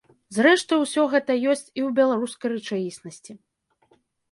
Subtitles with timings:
[0.35, 3.31] Зрэшты, усё гэта ёсць і ў беларускай рэчаіснасці.